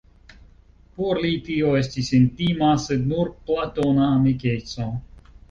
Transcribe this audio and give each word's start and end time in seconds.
Por 1.01 1.19
li 1.25 1.33
tio 1.49 1.73
estis 1.81 2.09
intima, 2.21 2.71
sed 2.87 3.07
nur 3.13 3.31
platona 3.51 4.09
amikeco. 4.17 4.91